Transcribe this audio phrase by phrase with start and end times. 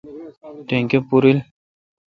[0.67, 1.35] ٹیکہ پورل۔